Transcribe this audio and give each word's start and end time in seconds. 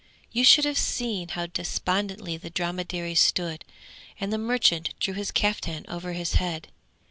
You 0.31 0.43
should 0.43 0.65
have 0.65 0.79
seen 0.79 1.27
how 1.29 1.45
despondently 1.45 2.35
the 2.35 2.49
dromedaries 2.49 3.19
stood, 3.19 3.63
and 4.19 4.33
the 4.33 4.39
merchant 4.39 4.95
drew 4.99 5.13
his 5.13 5.29
caftan 5.29 5.85
over 5.87 6.13
his 6.13 6.33
head. 6.41 6.69